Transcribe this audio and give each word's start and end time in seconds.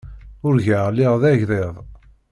Urgaɣ 0.47 0.85
lliɣ 0.91 1.13
d 1.21 1.23
agḍiḍ. 1.31 1.73